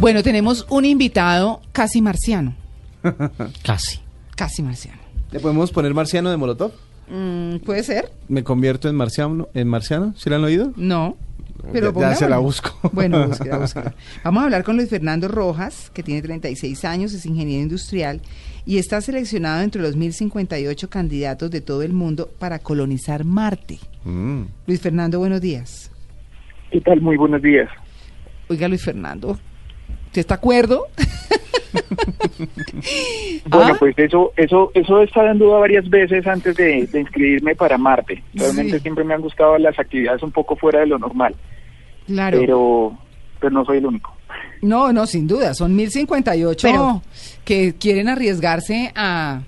[0.00, 2.54] Bueno, tenemos un invitado casi marciano.
[3.64, 4.00] Casi.
[4.36, 4.98] Casi marciano.
[5.30, 6.72] ¿Le podemos poner marciano de Molotov?
[7.08, 8.10] Mm, ¿Puede ser?
[8.28, 9.48] ¿Me convierto en marciano?
[9.54, 10.14] ¿En marciano?
[10.16, 10.72] ¿Sí lo han oído?
[10.76, 11.16] No.
[11.72, 12.70] Pero Ya- ya se la busco.
[12.92, 13.94] Bueno, búsquela, búsquela.
[14.24, 18.20] Vamos a hablar con Luis Fernando Rojas, que tiene 36 años, es ingeniero industrial
[18.64, 23.78] y está seleccionado entre los 1058 candidatos de todo el mundo para colonizar Marte.
[24.04, 24.42] Mm.
[24.66, 25.90] Luis Fernando, buenos días.
[26.70, 27.00] ¿Qué tal?
[27.00, 27.68] Muy buenos días.
[28.48, 29.38] Oiga, Luis Fernando,
[30.08, 30.86] ¿usted está de acuerdo?
[33.46, 33.76] Bueno, Ah.
[33.78, 37.76] pues eso, eso, eso he estado en duda varias veces antes de, de inscribirme para
[37.78, 38.22] Marte.
[38.34, 38.80] Realmente Sí.
[38.80, 41.34] siempre me han gustado las actividades un poco fuera de lo normal,
[42.06, 42.38] Claro.
[42.40, 42.98] pero,
[43.40, 44.14] pero no soy el único.
[44.62, 47.02] No, no, sin duda, son 1058 Pero-
[47.44, 49.40] que quieren arriesgarse a...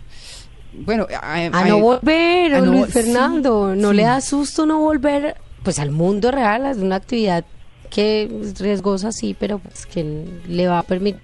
[0.72, 3.74] Bueno, a, A no volver, a no- Luis sí, Fernando.
[3.74, 3.96] ¿No sí.
[3.96, 6.64] le da susto no volver pues al mundo real?
[6.66, 7.44] Es una actividad
[7.90, 11.20] que es riesgosa, sí, pero pues que le va a permitir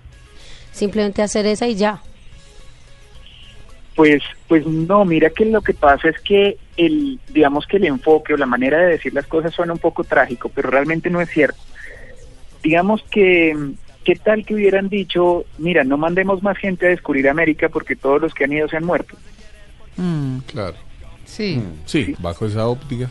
[0.72, 2.02] simplemente hacer esa y ya.
[3.94, 8.34] Pues, pues no, mira que lo que pasa es que el, digamos que el enfoque
[8.34, 11.30] o la manera de decir las cosas suena un poco trágico, pero realmente no es
[11.30, 11.58] cierto.
[12.62, 13.56] Digamos que,
[14.04, 18.20] ¿qué tal que hubieran dicho, mira, no mandemos más gente a descubrir América porque todos
[18.20, 19.16] los que han ido se han muerto?
[19.96, 20.76] Mm, Claro.
[21.24, 21.62] sí.
[21.86, 23.08] Sí, bajo esa óptica.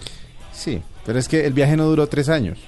[0.51, 2.59] Sí, pero es que el viaje no duró tres años.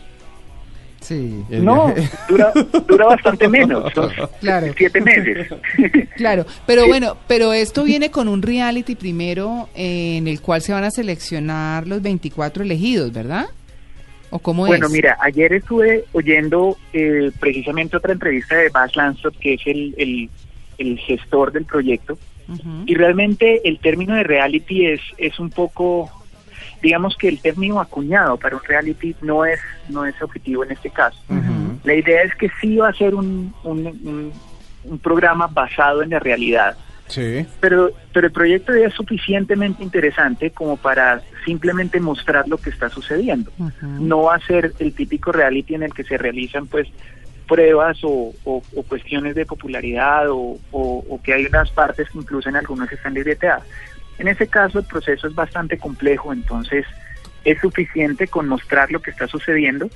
[1.01, 1.93] Sí, No,
[2.27, 2.51] dura,
[2.87, 4.73] dura bastante menos, son Claro.
[4.77, 5.47] siete meses.
[6.15, 6.45] claro.
[6.65, 10.83] Pero bueno, pero esto viene con un reality primero eh, en el cual se van
[10.83, 13.45] a seleccionar los 24 elegidos, ¿verdad?
[14.29, 14.91] ¿O cómo bueno, es?
[14.91, 20.29] mira, ayer estuve oyendo eh, precisamente otra entrevista de Bas Lansdorp, que es el, el,
[20.79, 22.17] el gestor del proyecto,
[22.85, 26.09] y realmente el término de reality es, es un poco,
[26.81, 30.89] digamos que el término acuñado para un reality no es, no es objetivo en este
[30.89, 31.19] caso.
[31.83, 34.33] La idea es que sí va a ser un, un, un-
[34.83, 37.45] un programa basado en la realidad, Sí.
[37.59, 42.89] pero, pero el proyecto ya es suficientemente interesante como para simplemente mostrar lo que está
[42.89, 43.51] sucediendo.
[43.81, 46.87] No va a ser el típico reality en el que se realizan pues
[47.47, 52.17] pruebas o, o- o cuestiones de popularidad o, o- o que hay unas partes que
[52.17, 53.63] incluso en algunos están libreteadas.
[54.17, 56.85] En ese caso el proceso es bastante complejo, entonces
[57.45, 59.89] es suficiente con mostrar lo que está sucediendo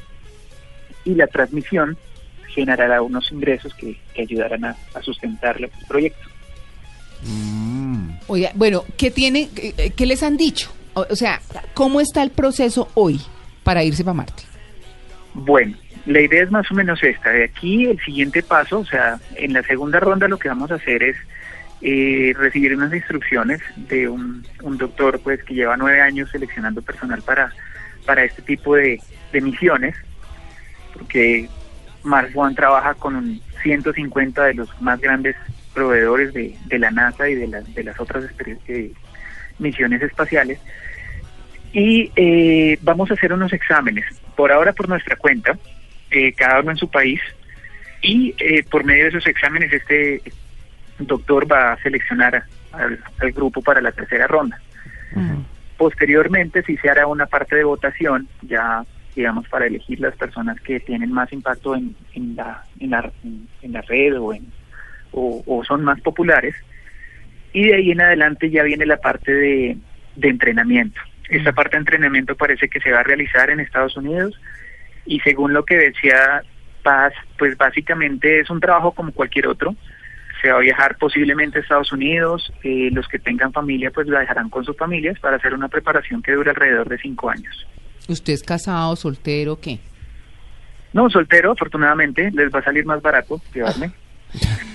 [1.03, 1.97] y la transmisión
[2.47, 6.29] generará unos ingresos que, que ayudarán a, a sustentar el proyecto.
[7.23, 8.11] Mm.
[8.27, 10.71] Oiga, bueno, ¿qué tiene, qué, qué les han dicho?
[10.93, 11.41] O, o sea,
[11.73, 13.19] ¿cómo está el proceso hoy
[13.63, 14.43] para irse para Marte?
[15.33, 17.29] Bueno, la idea es más o menos esta.
[17.29, 20.75] De aquí el siguiente paso, o sea, en la segunda ronda lo que vamos a
[20.75, 21.17] hacer es
[21.81, 27.21] eh, recibir unas instrucciones de un, un doctor pues que lleva nueve años seleccionando personal
[27.23, 27.51] para,
[28.05, 28.99] para este tipo de,
[29.31, 29.95] de misiones,
[30.93, 31.49] porque
[32.03, 35.35] Mars One trabaja con un 150 de los más grandes
[35.73, 38.25] proveedores de, de la NASA y de, las de las otras
[38.67, 38.91] eh,
[39.59, 40.59] misiones espaciales.
[41.73, 44.05] Y eh, vamos a hacer unos exámenes,
[44.35, 45.57] por ahora por nuestra cuenta,
[46.11, 47.21] eh, cada uno en su país,
[48.03, 48.33] y
[48.71, 50.23] por medio de esos exámenes este
[51.07, 54.59] doctor va a seleccionar al, al grupo para la tercera ronda.
[55.77, 58.83] Posteriormente, si se hará una parte de votación, ya
[59.15, 63.47] digamos para elegir las personas que tienen más impacto en, en la, en, la, en,
[63.61, 64.45] en la red o, en,
[65.11, 66.55] o, o son más populares,
[67.51, 69.77] y de ahí en adelante ya viene la parte de,
[70.15, 71.01] de entrenamiento.
[71.29, 74.39] Esta parte de entrenamiento parece que se va a realizar en Estados Unidos
[75.05, 76.43] y según lo que decía
[76.83, 79.75] Paz, pues básicamente es un trabajo como cualquier otro.
[80.41, 84.49] Se va a viajar posiblemente a Estados Unidos, eh, los que tengan familia pues viajarán
[84.49, 87.67] con sus familias para hacer una preparación que dura alrededor de cinco años.
[88.07, 89.79] ¿Usted es casado, soltero, qué?
[90.93, 93.91] No, soltero, afortunadamente, les va a salir más barato llevarme.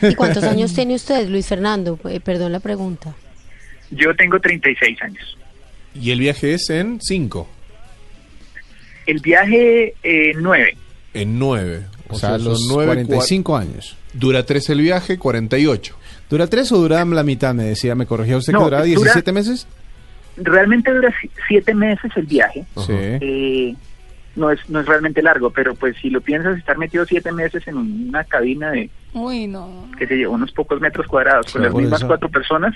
[0.02, 1.98] ¿Y cuántos años tiene usted, Luis Fernando?
[2.08, 3.14] Eh, perdón la pregunta.
[3.90, 5.38] Yo tengo 36 años.
[5.94, 7.48] Y el viaje es en 5,
[9.06, 10.76] El viaje, eh, nueve.
[11.14, 11.86] en 9.
[12.08, 13.96] O sea, los 45 años.
[14.18, 15.96] Dura 3 el viaje, 48.
[16.28, 17.54] ¿Dura tres o dura la mitad?
[17.54, 19.66] Me decía, me corregía usted No, que duraba dura- 17 meses.
[20.36, 22.64] Realmente dura si- siete meses el viaje.
[22.84, 22.92] Sí.
[22.92, 23.74] Eh,
[24.34, 27.66] no es no es realmente largo, pero pues si lo piensas, estar metido siete meses
[27.68, 29.88] en una cabina de, Uy, no.
[29.98, 32.06] qué sé yo, unos pocos metros cuadrados con las mismas eso.
[32.08, 32.74] cuatro personas,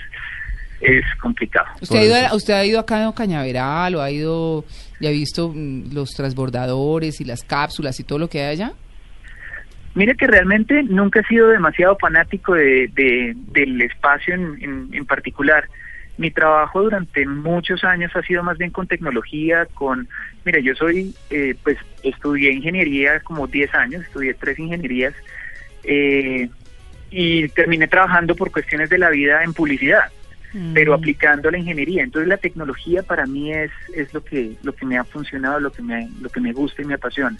[0.79, 1.67] es complicado.
[1.81, 4.65] ¿Usted ha, ido a, ¿Usted ha ido acá a Cañaveral o ha ido
[4.99, 8.73] y ha visto mm, los transbordadores y las cápsulas y todo lo que hay allá?
[9.93, 15.05] Mire que realmente nunca he sido demasiado fanático de, de- del espacio en, en, en
[15.05, 15.67] particular.
[16.17, 20.07] Mi trabajo durante muchos años ha sido más bien con tecnología, con,
[20.45, 25.13] mira, yo soy, eh, pues estudié ingeniería como 10 años, estudié tres ingenierías
[25.83, 26.47] Eh,
[27.09, 30.05] y terminé trabajando por cuestiones de la vida en publicidad,
[30.53, 30.73] Mm.
[30.73, 32.03] pero aplicando la ingeniería.
[32.03, 35.71] Entonces la tecnología para mí es, es lo que lo que me ha funcionado, lo
[35.71, 37.35] que me lo que me gusta y me apasiona.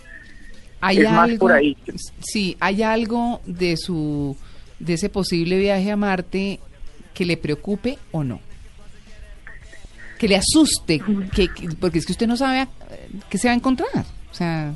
[0.82, 1.78] ¿Hay es más algo, por ahí.
[2.22, 4.36] Sí, ¿hay algo de su
[4.80, 6.60] de ese posible viaje a Marte
[7.14, 8.40] que le preocupe o no?
[10.18, 11.02] Que le asuste,
[11.34, 12.68] que, que- porque es que usted no sabe
[13.30, 13.90] qué se va a encontrar.
[14.32, 14.74] O sea,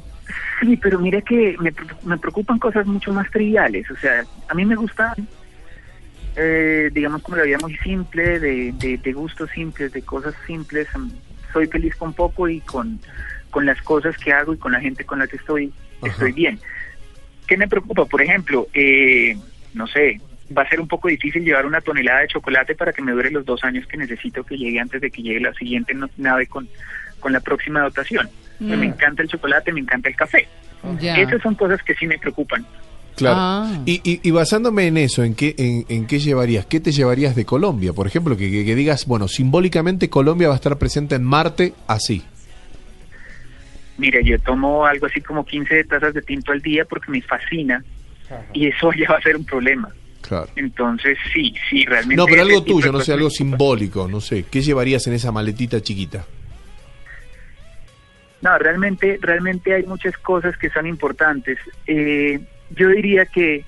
[0.61, 1.71] Sí, pero mira que me,
[2.03, 3.89] me preocupan cosas mucho más triviales.
[3.91, 5.13] O sea, a mí me gusta,
[6.35, 10.87] eh, digamos, como la vida muy simple, de, de, de gustos simples, de cosas simples.
[11.53, 12.99] Soy feliz con poco y con,
[13.55, 15.71] con las cosas que hago y con la gente con la que estoy,
[16.03, 16.59] estoy bien.
[17.47, 18.03] ¿Qué me preocupa?
[18.03, 19.37] Por ejemplo, eh,
[19.73, 20.19] no sé,
[20.55, 23.31] va a ser un poco difícil llevar una tonelada de chocolate para que me dure
[23.31, 26.47] los dos años que necesito que llegue antes de que llegue la siguiente no- nave
[26.47, 26.67] con,
[27.21, 28.29] con la próxima dotación.
[28.59, 28.75] Mm.
[28.75, 30.49] Me encanta el chocolate, me encanta el café.
[31.01, 32.65] Esas son cosas que sí me preocupan.
[33.15, 33.37] Claro.
[33.39, 33.81] Ah.
[33.85, 36.65] Y, y- y basándome en eso, ¿en qué, en, en qué llevarías?
[36.65, 37.93] ¿Qué te llevarías de Colombia?
[37.93, 41.71] Por ejemplo, que, que- que digas, bueno, simbólicamente Colombia va a estar presente en Marte
[41.87, 42.21] así.
[43.97, 47.83] Mire, yo tomo algo así como 15 tazas de tinto al día porque me fascina
[48.53, 49.89] y eso ya va a ser un problema.
[50.21, 50.49] Claro.
[50.55, 52.15] Entonces, sí, sí, realmente...
[52.15, 54.45] No, pero algo tuyo, no sé, algo simbólico, no sé.
[54.49, 56.25] ¿Qué llevarías en esa maletita chiquita?
[58.41, 61.59] No, realmente, realmente hay muchas cosas que son importantes.
[61.85, 62.39] Eh,
[62.71, 63.65] yo diría que,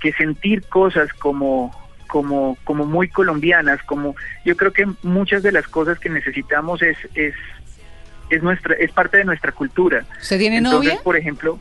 [0.00, 1.74] que sentir cosas como,
[2.06, 4.14] como, como muy colombianas, como
[4.44, 7.34] yo creo que muchas de las cosas que necesitamos es, es,
[8.30, 10.04] es nuestra, es parte de nuestra cultura.
[10.20, 11.02] ¿Usted tiene Entonces, novia?
[11.02, 11.58] por ejemplo,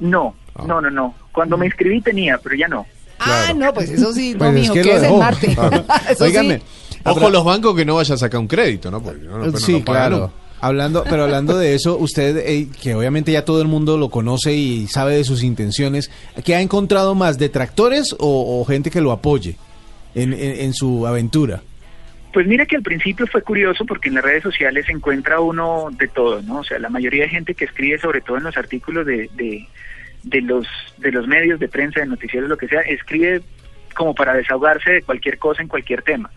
[0.00, 0.64] no, Ah.
[0.66, 1.14] no, no, no.
[1.32, 2.86] Cuando me inscribí tenía, pero ya no.
[3.18, 5.18] Ah, no, pues eso sí, Pues no, es mijo, que que es dejó.
[5.18, 5.54] Marte.
[5.54, 5.84] Claro.
[6.10, 6.30] Eso sí.
[6.30, 6.62] Óigame,
[7.04, 9.02] Ojo los bancos que no vaya a sacar un crédito, ¿no?
[9.02, 10.32] Porque no, sí, no pagan claro.
[10.60, 14.54] Hablando, pero hablando de eso, usted, eh, que obviamente ya todo el mundo lo conoce
[14.54, 16.10] y sabe de sus intenciones,
[16.44, 19.56] ¿qué ha encontrado más, detractores o, o gente que lo apoye
[20.14, 21.62] en, en- en su aventura?
[22.34, 25.86] Pues mira que al principio fue curioso porque en las redes sociales se encuentra uno
[25.92, 26.58] de todo, ¿no?
[26.58, 29.68] O sea, la mayoría de gente que escribe, sobre todo en los artículos de, de,
[30.24, 30.66] de los
[30.98, 33.40] de los medios de prensa, de noticieros, lo que sea, escribe
[33.94, 36.28] como para desahogarse de cualquier cosa en cualquier tema.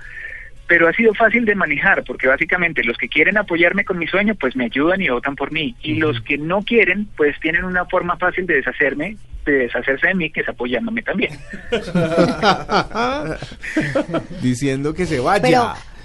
[0.68, 4.36] Pero ha sido fácil de manejar porque básicamente los que quieren apoyarme con mi sueño,
[4.36, 5.76] pues me ayudan y votan por mí.
[5.82, 9.18] Y los que no quieren, pues tienen una forma fácil de deshacerme,
[9.52, 11.32] de deshacerse de mí, que es apoyándome también.
[14.42, 15.42] Diciendo que se vaya.
[15.42, 15.97] Pero-.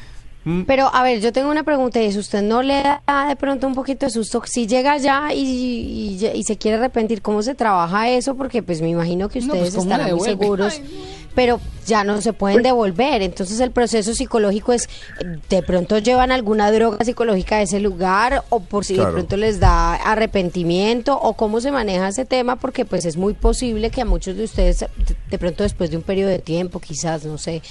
[0.67, 3.67] Pero, a ver, yo tengo una pregunta y es, ¿usted no le da de pronto
[3.69, 7.23] un poquito de susto si llega allá y, y- y se quiere arrepentir?
[7.23, 8.35] ¿Cómo se trabaja eso?
[8.35, 10.89] Porque pues me imagino que No, ustedes pues, ¿cómo estarán muy seguros, Ay, no.
[11.37, 13.23] pero ya no se pueden devolver.
[13.23, 14.89] Entonces el proceso psicológico es,
[15.49, 18.43] ¿de pronto llevan alguna droga psicológica a ese lugar?
[18.50, 19.11] ¿O por si Claro.
[19.11, 21.17] de pronto les da arrepentimiento?
[21.21, 22.56] ¿O cómo se maneja ese tema?
[22.56, 24.89] Porque pues es muy posible que a muchos de ustedes, de,
[25.31, 27.62] de pronto después de un periodo de tiempo, quizás, no sé,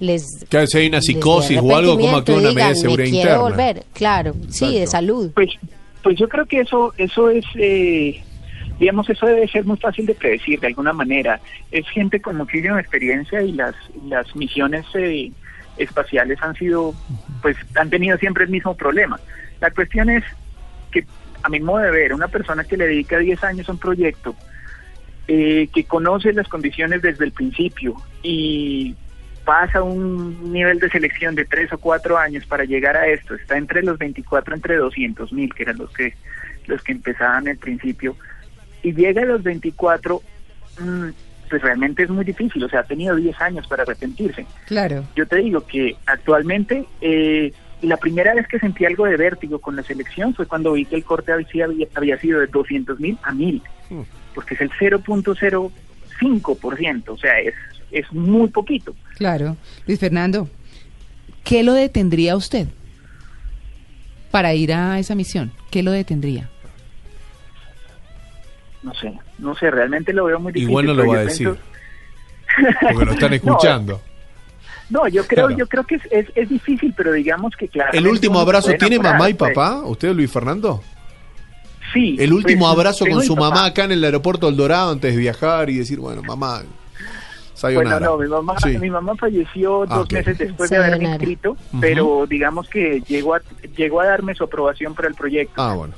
[0.00, 3.16] les Claro, si hay una psicosis o algo, ¿cómo actúa una medida de seguridad "Me
[3.16, 3.38] interna?
[3.38, 3.84] volver".
[3.92, 5.30] Claro, sí, de salud.
[5.34, 5.50] Pues,
[6.02, 8.22] pues yo creo que eso, eso es, eh,
[8.78, 11.40] digamos, eso debe ser muy fácil de predecir de alguna manera.
[11.70, 13.74] Es gente con muchísima experiencia y las,
[14.08, 15.30] las misiones eh,
[15.76, 16.94] espaciales han sido,
[17.42, 19.18] pues, han tenido siempre el mismo problema.
[19.60, 20.24] La cuestión es
[20.90, 21.04] que,
[21.42, 24.34] a mi modo de ver, una persona que le dedica 10 años a un proyecto,
[25.26, 28.94] eh, que conoce las condiciones desde el principio y
[29.44, 33.56] pasa un nivel de selección de tres o cuatro años para llegar a esto, está
[33.56, 36.14] entre los 24, entre 200 mil, que eran los que,
[36.66, 38.16] los que empezaban al principio,
[38.82, 40.22] y llega a los 24,
[40.80, 41.08] mm,
[41.48, 44.46] pues realmente es muy difícil, o sea, ha tenido 10 años para arrepentirse.
[44.66, 45.04] Claro.
[45.14, 49.76] Yo te digo que actualmente eh, la primera vez que sentí algo de vértigo con
[49.76, 53.32] la selección fue cuando vi que el corte había, había sido de 200 mil a
[53.32, 53.62] 1000,
[54.34, 57.54] porque es el 0.05%, o sea, es,
[57.98, 58.94] es muy poquito.
[59.16, 59.56] Claro.
[59.86, 60.48] Luis Fernando,
[61.44, 62.66] ¿qué lo detendría usted
[64.30, 65.52] para ir a esa misión?
[65.70, 66.50] ¿Qué lo detendría?
[68.82, 70.68] No sé, no sé, realmente lo veo muy difícil.
[70.70, 71.48] Igual no lo va a decir.
[71.48, 74.00] pienso- Porque lo están escuchando.
[74.90, 75.58] No, yo creo, Claro.
[75.58, 77.92] yo creo que es, es, es difícil, pero digamos que claro.
[77.94, 79.80] ¿El último abrazo tiene mamá y papá?
[79.84, 80.82] ¿Usted, Luis Fernando?
[81.94, 82.16] Sí.
[82.18, 83.50] El último pues, abrazo con su papá.
[83.50, 86.62] mamá acá en el aeropuerto El Dorado antes de viajar y decir, bueno, mamá,
[87.62, 88.78] Bueno, no, mi mamá, Sí.
[88.78, 93.40] mi mamá falleció Ah, dos meses después de haberme inscrito, pero digamos que llegó a,
[93.76, 95.60] llegó a darme su aprobación para el proyecto.
[95.62, 95.94] Ah, bueno.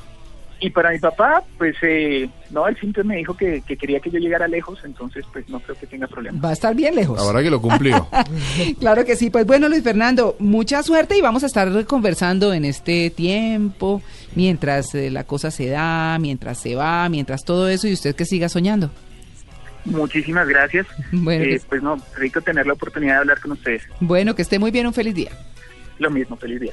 [0.58, 4.10] Y para mi papá, pues, eh, no, él siempre me dijo que, que quería que
[4.10, 6.40] yo llegara lejos, entonces, pues, no creo que tenga problema.
[6.40, 7.18] Va a estar bien lejos.
[7.20, 8.08] La verdad que lo cumplió.
[8.80, 9.28] Claro que sí.
[9.28, 14.00] Pues bueno, Luis Fernando, mucha suerte y vamos a estar conversando en este tiempo,
[14.34, 18.25] mientras eh, la cosa se da, mientras se va, mientras todo eso y usted que
[18.25, 18.90] siga soñando.
[19.87, 20.87] Muchísimas gracias.
[21.12, 23.83] Bueno, Eh, pues no, rico tener la oportunidad de hablar con ustedes.
[24.00, 25.31] Bueno, que esté muy bien, un feliz día.
[25.99, 26.73] Lo mismo, feliz día.